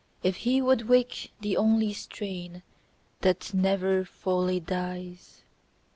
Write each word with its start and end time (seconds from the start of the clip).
If 0.23 0.37
he 0.37 0.63
would 0.63 0.89
wake 0.89 1.31
the 1.41 1.55
only 1.57 1.93
strain 1.93 2.63
That 3.21 3.53
never 3.53 4.03
fully 4.03 4.59
dies 4.59 5.43